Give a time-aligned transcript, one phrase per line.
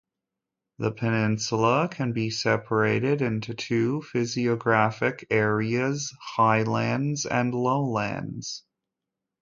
[0.79, 8.63] The peninsula can be separated into two physiographic areas-highlands and lowlands.